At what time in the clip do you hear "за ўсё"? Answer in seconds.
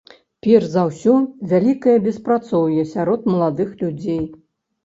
0.75-1.13